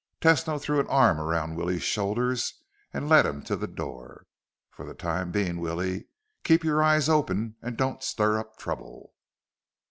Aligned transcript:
Tesno 0.19 0.59
threw 0.59 0.79
an 0.79 0.87
arm 0.87 1.19
around 1.21 1.57
Willie's 1.57 1.83
shoulders 1.83 2.59
and 2.91 3.07
led 3.07 3.23
him 3.23 3.43
to 3.43 3.55
the 3.55 3.67
door. 3.67 4.25
"For 4.71 4.83
the 4.83 4.95
time 4.95 5.31
being, 5.31 5.59
Willie, 5.59 6.07
keep 6.43 6.63
your 6.63 6.81
eyes 6.81 7.07
open 7.07 7.55
and 7.61 7.77
don't 7.77 8.01
stir 8.01 8.39
up 8.39 8.57
trouble." 8.57 9.13